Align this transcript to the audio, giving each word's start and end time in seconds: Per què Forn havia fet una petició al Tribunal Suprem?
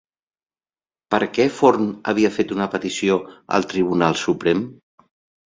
Per 1.15 1.19
què 1.35 1.45
Forn 1.57 1.85
havia 2.13 2.31
fet 2.39 2.53
una 2.57 2.69
petició 2.77 3.19
al 3.59 3.71
Tribunal 3.75 4.21
Suprem? 4.27 4.65